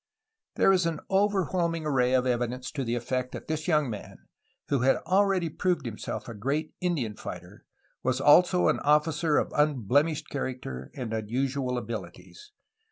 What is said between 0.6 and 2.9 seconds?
is an overwhelming array of evidence to